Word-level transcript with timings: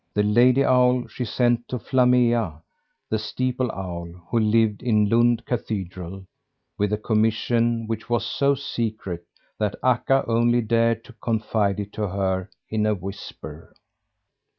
The 0.15 0.23
lady 0.23 0.65
owl 0.65 1.05
she 1.05 1.25
sent 1.25 1.67
to 1.67 1.77
Flammea, 1.77 2.63
the 3.11 3.19
steeple 3.19 3.71
owl, 3.71 4.09
who 4.31 4.39
lived 4.39 4.81
in 4.81 5.07
Lund 5.07 5.45
cathedral, 5.45 6.25
with 6.75 6.91
a 6.91 6.97
commission 6.97 7.85
which 7.85 8.09
was 8.09 8.25
so 8.25 8.55
secret 8.55 9.23
that 9.59 9.75
Akka 9.83 10.23
only 10.25 10.61
dared 10.63 11.03
to 11.03 11.13
confide 11.21 11.79
it 11.79 11.93
to 11.93 12.07
her 12.07 12.49
in 12.67 12.87
a 12.87 12.95
whisper. 12.95 13.75